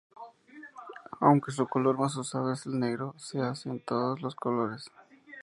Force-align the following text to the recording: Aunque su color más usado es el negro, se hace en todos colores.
Aunque 1.19 1.51
su 1.51 1.67
color 1.67 1.95
más 1.95 2.15
usado 2.15 2.51
es 2.51 2.65
el 2.65 2.79
negro, 2.79 3.13
se 3.19 3.39
hace 3.39 3.69
en 3.69 3.85
todos 3.85 4.33
colores. 4.33 4.89